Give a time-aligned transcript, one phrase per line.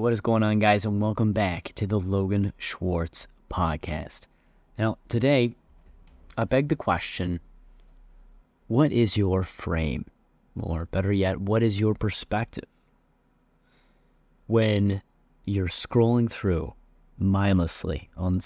[0.00, 4.22] what is going on, guys, and welcome back to the Logan Schwartz podcast.
[4.78, 5.54] Now, today,
[6.38, 7.40] I beg the question
[8.66, 10.06] what is your frame?
[10.58, 12.64] Or better yet, what is your perspective?
[14.46, 15.02] When
[15.44, 16.72] you're scrolling through
[17.18, 18.40] mindlessly on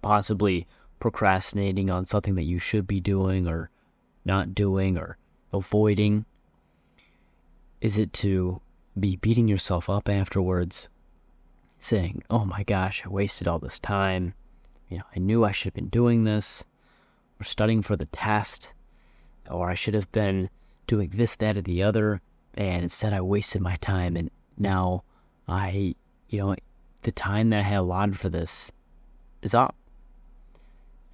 [0.00, 0.68] possibly
[1.00, 3.68] procrastinating on something that you should be doing or
[4.24, 5.18] not doing or
[5.52, 6.24] avoiding?
[7.80, 8.60] Is it to
[8.98, 10.88] be beating yourself up afterwards,
[11.78, 14.34] saying, Oh my gosh, I wasted all this time.
[14.88, 16.64] You know, I knew I should have been doing this,
[17.40, 18.74] or studying for the test,
[19.48, 20.50] or I should have been
[20.86, 22.20] doing this, that, or the other,
[22.54, 25.04] and instead I wasted my time, and now
[25.46, 25.94] I,
[26.28, 26.56] you know,
[27.02, 28.72] the time that I had allotted for this
[29.42, 29.74] is up.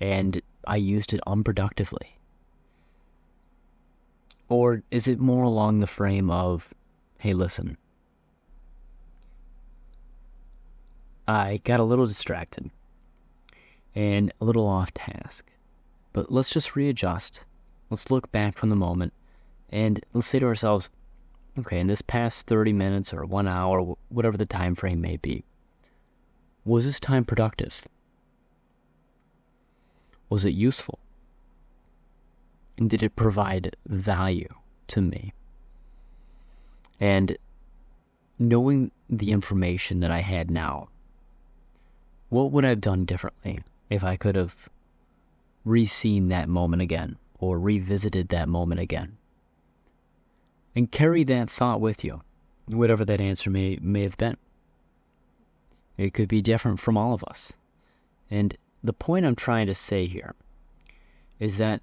[0.01, 2.19] And I used it unproductively.
[4.49, 6.73] Or is it more along the frame of,
[7.19, 7.77] hey, listen,
[11.29, 12.71] I got a little distracted
[13.95, 15.51] and a little off task,
[16.13, 17.45] but let's just readjust.
[17.91, 19.13] Let's look back from the moment
[19.71, 20.91] and let's say to ourselves,
[21.59, 25.45] okay, in this past 30 minutes or one hour, whatever the time frame may be,
[26.65, 27.83] was this time productive?
[30.29, 30.99] Was it useful?
[32.77, 34.53] And did it provide value
[34.89, 35.33] to me?
[37.01, 37.37] And
[38.39, 40.89] knowing the information that I had now,
[42.29, 44.69] what would I have done differently if I could have
[45.65, 49.17] re-seen that moment again or revisited that moment again?
[50.75, 52.23] And carry that thought with you,
[52.67, 54.37] whatever that answer may, may have been.
[55.97, 57.55] It could be different from all of us.
[58.31, 60.35] And the point I'm trying to say here
[61.39, 61.81] is that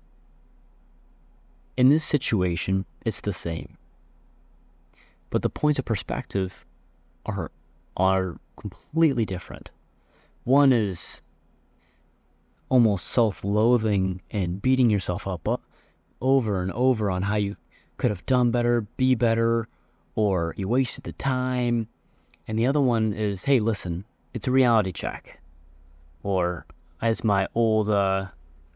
[1.75, 3.77] in this situation, it's the same.
[5.33, 6.63] But the points of perspective
[7.25, 7.49] are
[7.97, 9.71] are completely different.
[10.43, 11.23] One is
[12.69, 15.59] almost self-loathing and beating yourself up
[16.21, 17.55] over and over on how you
[17.97, 19.67] could have done better, be better,
[20.13, 21.87] or you wasted the time.
[22.47, 24.05] And the other one is, hey, listen,
[24.35, 25.41] it's a reality check.
[26.21, 26.67] Or
[27.01, 28.27] as my old uh,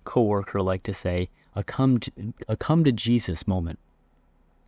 [0.05, 2.11] coworker liked to say, a come to,
[2.47, 3.77] a come to Jesus moment.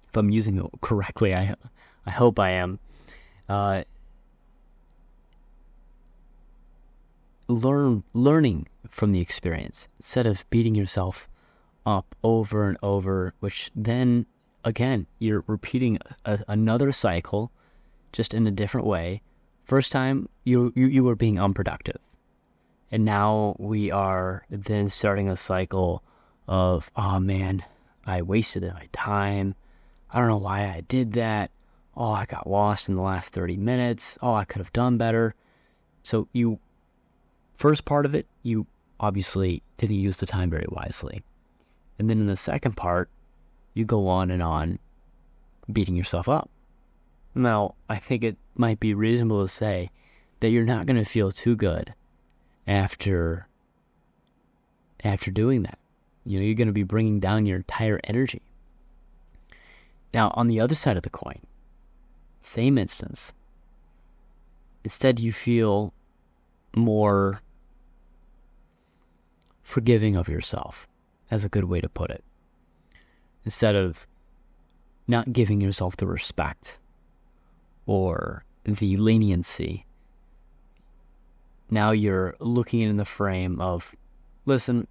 [0.07, 1.55] If I'm using it correctly, I
[2.09, 2.79] I hope I am.
[3.47, 3.83] Uh,
[7.47, 11.27] learn learning from the experience instead of beating yourself
[11.85, 14.25] up over and over, which then
[14.63, 17.51] again you're repeating a, another cycle,
[18.11, 19.21] just in a different way.
[19.63, 22.01] First time you you you were being unproductive,
[22.91, 26.01] and now we are then starting a cycle
[26.47, 27.63] of, oh man,
[28.03, 29.53] I wasted my time.
[30.11, 31.51] I don't know why I did that.
[31.95, 34.17] Oh, I got lost in the last 30 minutes.
[34.21, 35.35] Oh, I could have done better.
[36.03, 36.59] So, you,
[37.53, 38.65] first part of it, you
[38.99, 41.23] obviously didn't use the time very wisely.
[41.97, 43.09] And then in the second part,
[43.73, 44.79] you go on and on
[45.71, 46.49] beating yourself up.
[47.35, 49.91] Now, I think it might be reasonable to say
[50.39, 51.93] that you're not going to feel too good
[52.67, 53.47] after
[55.03, 55.79] after doing that.
[56.25, 58.41] You know, you're going to be bringing down your entire energy.
[60.13, 61.39] Now, on the other side of the coin,
[62.41, 63.33] same instance.
[64.83, 65.93] Instead, you feel
[66.75, 67.41] more
[69.61, 70.87] forgiving of yourself,
[71.29, 72.23] as a good way to put it.
[73.45, 74.07] Instead of
[75.07, 76.79] not giving yourself the respect
[77.85, 79.85] or the leniency,
[81.69, 83.95] now you're looking in the frame of,
[84.45, 84.87] listen,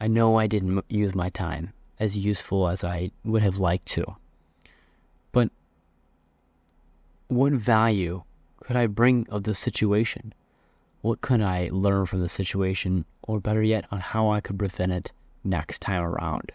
[0.00, 4.16] I know I didn't use my time as useful as I would have liked to.
[5.32, 5.50] But
[7.28, 8.22] what value
[8.60, 10.32] could I bring of the situation?
[11.02, 14.92] What could I learn from the situation, or better yet, on how I could prevent
[14.92, 15.12] it
[15.44, 16.52] next time around?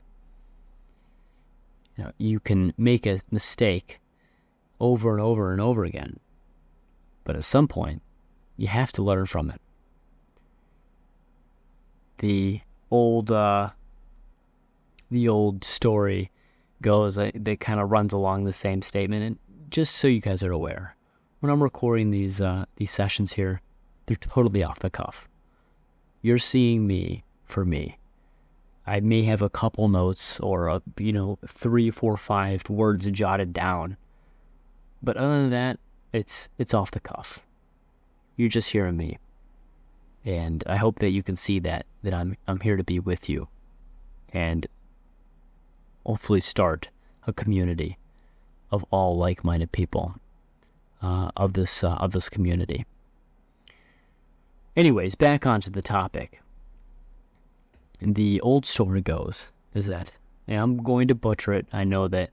[1.98, 4.00] You know, you can make a mistake
[4.80, 6.20] over and over and over again,
[7.24, 8.02] but at some point,
[8.58, 9.62] you have to learn from it.
[12.18, 13.70] The old uh,
[15.10, 16.32] the old story
[16.82, 19.40] goes uh, that kind of runs along the same statement.
[19.72, 20.96] Just so you guys are aware,
[21.40, 23.62] when I'm recording these uh, these sessions here,
[24.06, 25.30] they're totally off the cuff.
[26.22, 27.98] You're seeing me for me.
[28.86, 33.54] I may have a couple notes or a, you know three, four, five words jotted
[33.54, 33.96] down,
[35.02, 35.80] but other than that,
[36.12, 37.40] it's it's off the cuff.
[38.36, 39.20] You're just hearing me
[40.26, 43.30] and I hope that you can see that that I'm I'm here to be with
[43.30, 43.48] you,
[44.34, 44.68] and
[46.06, 46.90] hopefully start
[47.26, 47.98] a community
[48.72, 50.16] of all like-minded people
[51.02, 52.86] uh, of this uh, of this community.
[54.76, 56.42] Anyways, back onto the topic.
[58.02, 61.68] The old story goes is that I'm going to butcher it.
[61.72, 62.32] I know that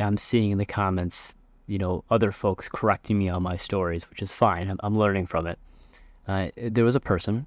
[0.00, 1.34] I'm seeing in the comments,
[1.66, 4.70] you know, other folks correcting me on my stories, which is fine.
[4.70, 5.58] I'm, I'm learning from it.
[6.26, 7.46] Uh, there was a person,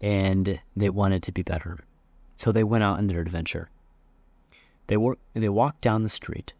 [0.00, 1.78] and they wanted to be better,
[2.36, 3.68] so they went out on their adventure.
[4.86, 6.52] They were they walked down the street,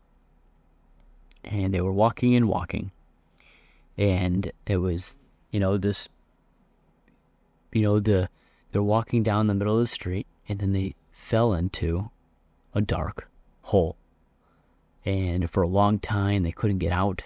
[1.46, 2.90] and they were walking and walking,
[3.96, 5.16] and it was,
[5.50, 6.08] you know, this,
[7.72, 8.28] you know, the
[8.72, 12.10] they're walking down the middle of the street, and then they fell into
[12.74, 13.28] a dark
[13.62, 13.96] hole.
[15.04, 17.22] And for a long time, they couldn't get out.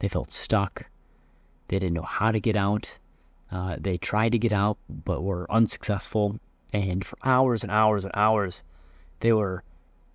[0.00, 0.86] They felt stuck.
[1.68, 2.98] They didn't know how to get out.
[3.50, 6.38] Uh, they tried to get out, but were unsuccessful.
[6.72, 8.62] And for hours and hours and hours,
[9.20, 9.62] they were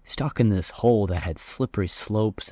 [0.03, 2.51] stuck in this hole that had slippery slopes.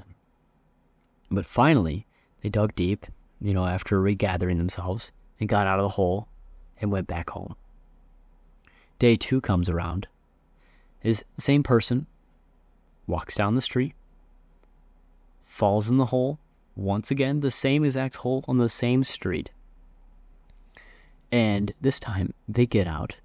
[1.30, 2.06] But finally,
[2.42, 3.06] they dug deep,
[3.40, 6.28] you know, after regathering themselves, and got out of the hole
[6.80, 7.56] and went back home.
[9.00, 10.08] Day two comes around.
[11.04, 12.08] Is same person
[13.08, 13.94] walks down the street,
[15.46, 16.40] falls in the hole,
[16.76, 19.50] once again, the same exact hole on the same street.
[21.32, 23.18] And this time they get out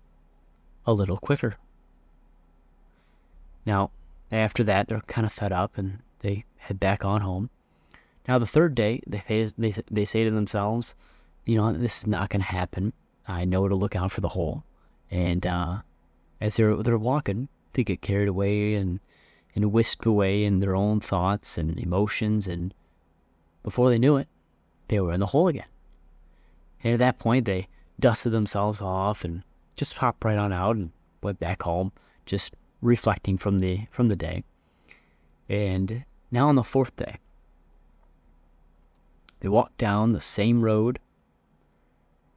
[0.86, 1.56] a little quicker.
[3.66, 3.90] Now,
[4.30, 7.50] after that, they're kind of fed up and they head back on home.
[8.28, 10.94] Now, the third day, they, they, they say to themselves,
[11.44, 12.92] you know, this is not going to happen.
[13.26, 14.64] I know to look out for the hole.
[15.10, 15.78] And uh,
[16.40, 19.00] as they're, they're walking, they get carried away and,
[19.54, 22.46] and whisked away in their own thoughts and emotions.
[22.46, 22.72] And
[23.62, 24.28] before they knew it,
[24.88, 25.66] they were in the hole again.
[26.84, 27.68] And at that point, they
[27.98, 29.42] dusted themselves off and
[29.76, 30.90] just hopped right on out and
[31.22, 31.92] went back home,
[32.26, 34.44] just reflecting from the from the day.
[35.48, 37.18] And now on the fourth day,
[39.42, 41.00] they walk down the same road,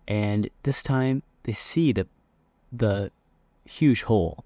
[0.07, 2.07] and this time they see the
[2.71, 3.11] the
[3.63, 4.43] huge hole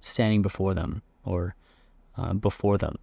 [0.00, 1.54] standing before them or
[2.16, 2.96] uh, before them.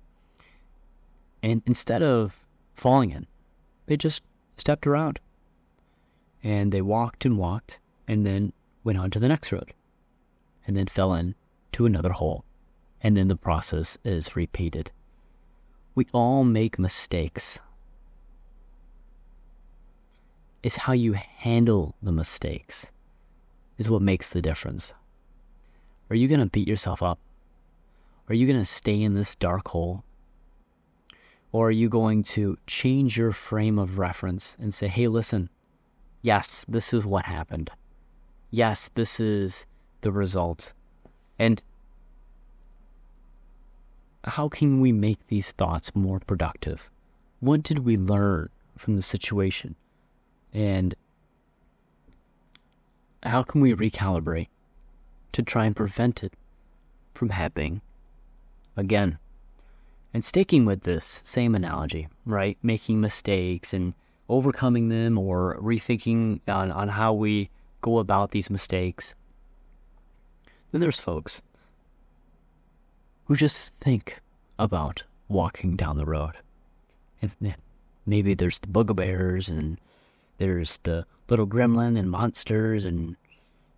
[1.41, 3.25] And instead of falling in,
[3.85, 4.21] they just
[4.57, 5.21] stepped around.
[6.43, 8.51] And they walked and walked and then
[8.83, 9.73] went on to the next road
[10.67, 11.35] and then fell in
[11.71, 12.43] to another hole.
[13.01, 14.91] And then the process is repeated.
[15.95, 17.61] We all make mistakes.
[20.61, 22.87] It's how you handle the mistakes
[23.77, 24.93] is what makes the difference.
[26.09, 27.17] Are you going to beat yourself up?
[28.27, 30.03] Are you going to stay in this dark hole?
[31.51, 35.49] Or are you going to change your frame of reference and say, hey, listen,
[36.21, 37.71] yes, this is what happened.
[38.51, 39.65] Yes, this is
[40.01, 40.73] the result.
[41.39, 41.61] And
[44.25, 46.89] how can we make these thoughts more productive?
[47.39, 49.75] What did we learn from the situation?
[50.53, 50.95] And
[53.23, 54.47] how can we recalibrate
[55.33, 56.33] to try and prevent it
[57.13, 57.81] from happening
[58.75, 59.19] again?
[60.13, 62.57] And sticking with this same analogy, right?
[62.63, 63.93] Making mistakes and
[64.27, 67.49] overcoming them or rethinking on, on how we
[67.81, 69.13] go about these mistakes.
[70.71, 71.41] Then there's folks
[73.25, 74.19] who just think
[74.57, 76.33] about walking down the road.
[77.21, 77.35] If,
[78.05, 79.79] maybe there's the bugbears and
[80.39, 83.15] there's the little gremlin and monsters and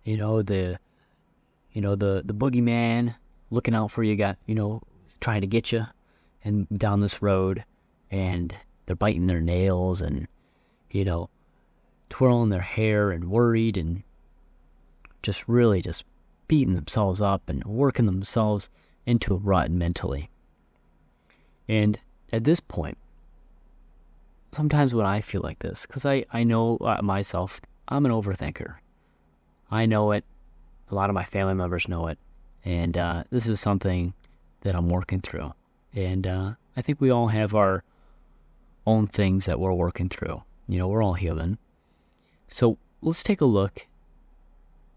[0.04, 0.78] you know the
[1.72, 3.14] you know the the boogeyman
[3.50, 4.80] looking out for you got you know
[5.20, 5.86] trying to get you
[6.44, 7.64] and down this road.
[8.10, 8.54] And
[8.84, 10.26] they're biting their nails and
[10.90, 11.30] you know
[12.10, 14.02] twirling their hair and worried and
[15.22, 16.04] just really just
[16.48, 18.68] beating themselves up and working themselves
[19.06, 20.28] into a rut mentally.
[21.68, 21.98] And
[22.32, 22.98] at this point
[24.52, 28.76] sometimes when I feel like this, because I, I know uh, myself, I'm an overthinker.
[29.70, 30.24] I know it.
[30.90, 32.18] A lot of my family members know it.
[32.64, 34.12] And uh, this is something
[34.60, 35.52] that I'm working through.
[35.94, 37.82] And uh, I think we all have our
[38.86, 40.42] own things that we're working through.
[40.68, 41.58] You know, we're all human.
[42.48, 43.86] So let's take a look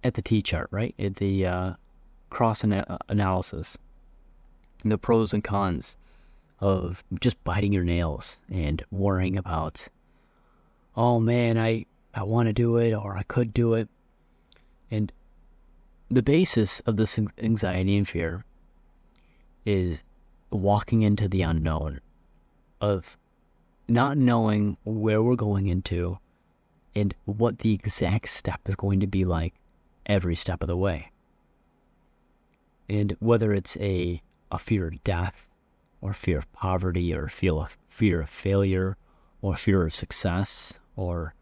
[0.03, 0.93] at the T chart, right?
[0.99, 1.73] At the uh,
[2.29, 3.77] cross ana- analysis,
[4.83, 5.97] the pros and cons
[6.59, 9.87] of just biting your nails and worrying about,
[10.95, 13.89] oh man, I, I want to do it or I could do it.
[14.89, 15.11] And
[16.09, 18.45] the basis of this anxiety and fear
[19.65, 20.03] is
[20.51, 21.99] walking into the unknown
[22.79, 23.17] of
[23.87, 26.19] not knowing where we're going into
[26.95, 29.53] and what the exact step is going to be like
[30.05, 31.11] every step of the way.
[32.87, 34.21] And whether it's a,
[34.51, 35.45] a fear of death
[36.05, 38.95] or fear of poverty or feel fear of failure
[39.41, 41.33] or fear of success or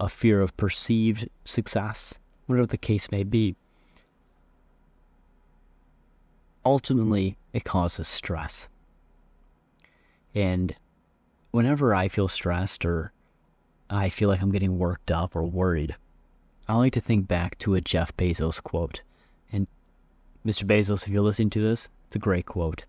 [0.00, 3.54] a fear of perceived success, whatever the case may be,
[6.64, 8.68] ultimately it causes stress.
[10.34, 10.74] And
[11.52, 13.12] whenever I feel stressed or
[13.88, 15.94] I feel like I'm getting worked up or worried,
[16.66, 19.02] I like to think back to a Jeff Bezos quote.
[19.52, 19.68] And
[20.44, 20.64] Mr.
[20.64, 22.86] Bezos, if you're listening to this, it's a great quote.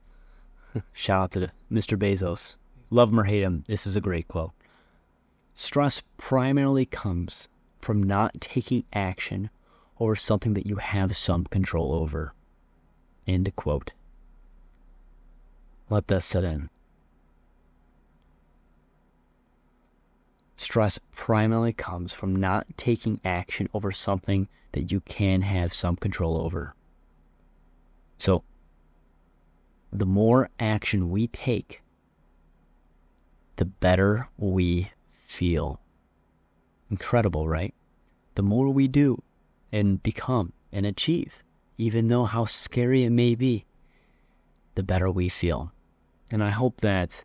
[0.93, 1.97] Shout out to Mr.
[1.97, 2.55] Bezos.
[2.89, 4.51] Love him or hate him, this is a great quote.
[5.55, 9.49] Stress primarily comes from not taking action
[9.99, 12.33] over something that you have some control over.
[13.27, 13.91] End quote.
[15.89, 16.69] Let that set in.
[20.57, 26.41] Stress primarily comes from not taking action over something that you can have some control
[26.41, 26.73] over.
[28.17, 28.43] So,
[29.93, 31.81] the more action we take,
[33.57, 34.91] the better we
[35.27, 35.79] feel.
[36.89, 37.73] Incredible, right?
[38.35, 39.21] The more we do
[39.71, 41.43] and become and achieve,
[41.77, 43.65] even though how scary it may be,
[44.73, 45.71] the better we feel.
[46.31, 47.23] And I hope that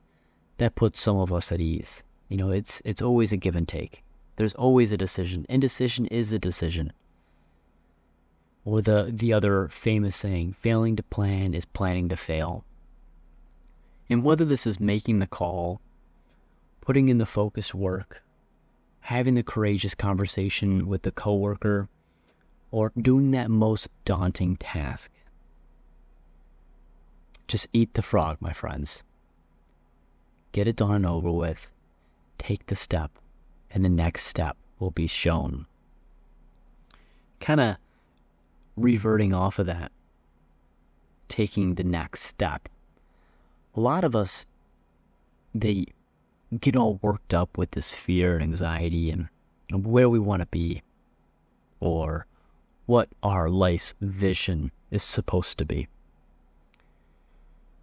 [0.58, 2.02] that puts some of us at ease.
[2.28, 4.04] You know, it's it's always a give and take.
[4.36, 5.46] There's always a decision.
[5.48, 6.92] Indecision is a decision.
[8.68, 12.66] Or the the other famous saying, failing to plan is planning to fail.
[14.10, 15.80] And whether this is making the call,
[16.82, 18.22] putting in the focused work,
[19.00, 21.88] having the courageous conversation with the coworker,
[22.70, 25.10] or doing that most daunting task.
[27.46, 29.02] Just eat the frog, my friends.
[30.52, 31.68] Get it done and over with.
[32.36, 33.12] Take the step,
[33.70, 35.64] and the next step will be shown.
[37.40, 37.76] Kind of
[38.82, 39.92] reverting off of that,
[41.28, 42.68] taking the next step.
[43.74, 44.46] A lot of us,
[45.54, 45.86] they
[46.60, 49.28] get all worked up with this fear and anxiety and
[49.70, 50.82] where we want to be
[51.80, 52.26] or
[52.86, 55.88] what our life's vision is supposed to be.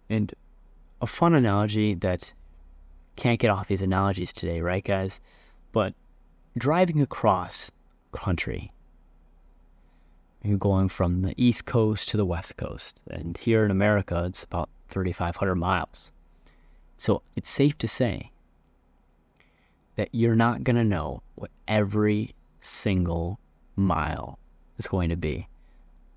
[0.08, 0.34] And
[1.00, 2.32] a fun analogy that
[3.14, 5.20] can't get off these analogies today, right, guys?
[5.72, 5.94] But
[6.58, 7.70] driving across
[8.12, 8.72] country,
[10.46, 13.00] you're going from the East Coast to the West Coast.
[13.10, 16.12] And here in America, it's about 3,500 miles.
[16.96, 18.30] So it's safe to say
[19.96, 23.38] that you're not going to know what every single
[23.74, 24.38] mile
[24.78, 25.48] is going to be.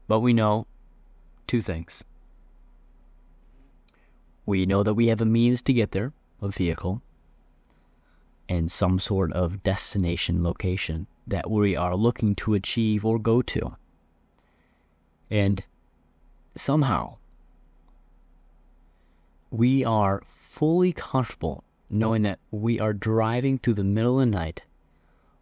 [0.07, 0.67] But we know
[1.47, 2.03] two things.
[4.45, 7.01] We know that we have a means to get there, a vehicle,
[8.47, 13.75] and some sort of destination location that we are looking to achieve or go to.
[15.29, 15.63] And
[16.55, 17.17] somehow,
[19.51, 24.63] we are fully comfortable knowing that we are driving through the middle of the night,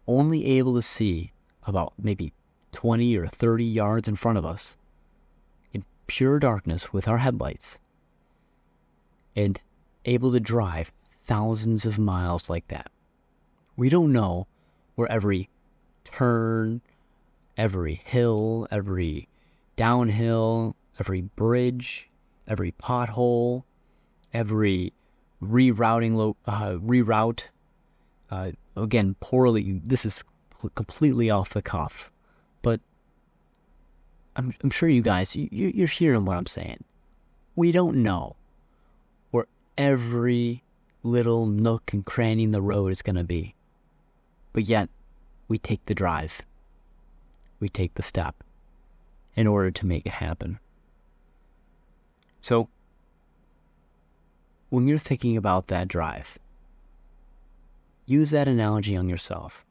[0.06, 1.32] only able to see
[1.64, 2.32] about maybe
[2.72, 4.76] 20 or 30 yards in front of us
[5.72, 7.78] in pure darkness with our headlights
[9.36, 9.60] and
[10.04, 10.92] able to drive
[11.26, 12.90] thousands of miles like that.
[13.76, 14.46] We don't know
[14.94, 15.50] where every
[16.04, 16.80] turn,
[17.56, 19.28] every hill, every
[19.78, 22.10] downhill, every bridge,
[22.48, 23.62] every pothole,
[24.34, 24.92] every
[25.40, 27.44] rerouting, lo- uh, reroute.
[28.28, 29.80] Uh, again, poorly.
[29.84, 30.24] This is
[30.74, 32.10] completely off the cuff,
[32.60, 32.80] but
[34.34, 36.82] I'm, I'm sure you guys, you, you're hearing what I'm saying.
[37.54, 38.34] We don't know
[39.30, 39.46] where
[39.78, 40.64] every
[41.04, 43.54] little nook and cranny in the road is going to be.
[44.52, 44.88] But yet,
[45.46, 46.42] we take the drive.
[47.60, 48.42] We take the step
[49.38, 50.58] in order to make it happen.
[52.40, 52.68] So,
[54.68, 56.40] when you're thinking about that drive,
[58.04, 59.64] use that analogy on yourself.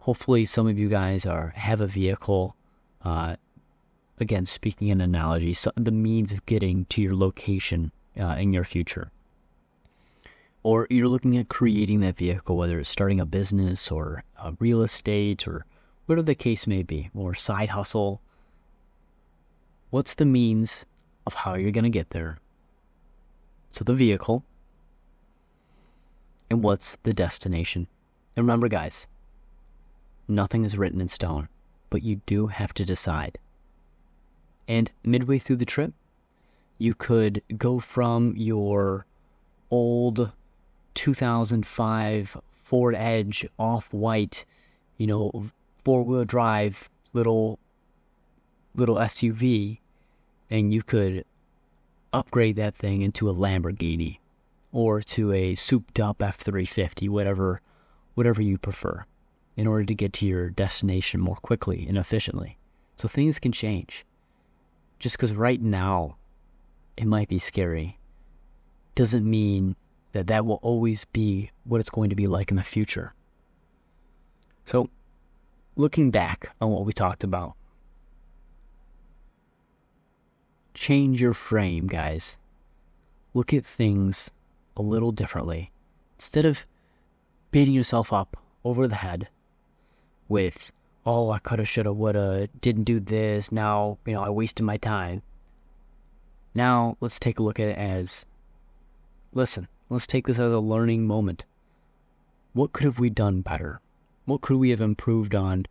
[0.00, 2.54] Hopefully, some of you guys are have a vehicle.
[3.02, 3.36] Uh,
[4.18, 8.64] again, speaking in analogy, so the means of getting to your location uh, in your
[8.64, 9.10] future.
[10.62, 14.22] Or you're looking at creating that vehicle, whether it's starting a business or
[14.58, 15.64] real estate or
[16.10, 18.20] whatever the case may be, or side hustle.
[19.90, 20.84] What's the means
[21.24, 22.38] of how you're going to get there?
[23.70, 24.42] So the vehicle.
[26.50, 27.86] And what's the destination?
[28.34, 29.06] And remember, guys,
[30.26, 31.48] nothing is written in stone,
[31.90, 33.38] but you do have to decide.
[34.66, 35.92] And midway through the trip,
[36.76, 39.06] you could go from your
[39.70, 40.32] old
[40.94, 44.44] 2005 Ford Edge off white,
[44.96, 45.52] you know,
[45.84, 47.58] four wheel drive little
[48.74, 49.78] little SUV,
[50.48, 51.24] and you could
[52.12, 54.18] upgrade that thing into a Lamborghini
[54.72, 57.60] or to a souped up F 350, whatever,
[58.14, 59.04] whatever you prefer,
[59.56, 62.56] in order to get to your destination more quickly and efficiently.
[62.96, 64.04] So things can change.
[64.98, 66.16] Just because right now
[66.96, 67.98] it might be scary
[68.94, 69.74] doesn't mean
[70.12, 73.14] that that will always be what it's going to be like in the future.
[74.64, 74.90] So,
[75.80, 77.54] looking back on what we talked about,
[80.74, 82.36] change your frame, guys.
[83.32, 84.30] Look at things
[84.76, 85.72] a little differently.
[86.16, 86.66] Instead of
[87.50, 89.28] beating yourself up over the head
[90.28, 90.70] with,
[91.06, 95.22] oh, I coulda, shoulda, woulda, didn't do this, now, you know, I wasted my time.
[96.54, 98.26] Now, let's take a look at it as
[99.32, 101.44] listen, let's take this as a learning moment.
[102.52, 103.80] What could have we done better?
[104.30, 105.66] What could we have improved on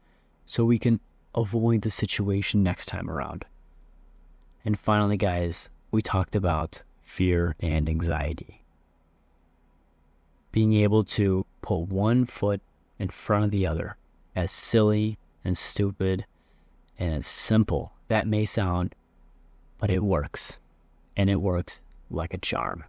[0.45, 0.99] so we can
[1.33, 3.45] avoid the situation next time around?
[4.65, 8.65] And finally, guys, we talked about fear and anxiety.
[10.51, 12.59] Being able to put one foot
[12.99, 13.95] in front of the other,
[14.35, 16.25] as silly and stupid
[16.97, 18.93] and as simple that may sound,
[19.77, 20.59] but it works.
[21.15, 22.83] And it works like a charm.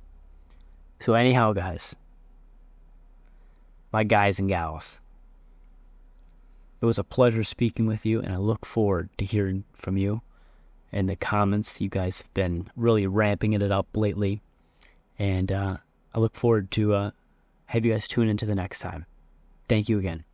[0.98, 1.94] So, anyhow, guys,
[3.92, 4.98] my guys and gals,
[6.80, 10.22] it was a pleasure speaking with you, and I look forward to hearing from you
[10.92, 11.80] in the comments.
[11.80, 14.40] You guys have been really ramping it up lately,
[15.18, 15.76] and uh,
[16.14, 17.10] I look forward to uh,
[17.66, 19.06] have you guys tune into the next time.
[19.68, 20.24] Thank you again.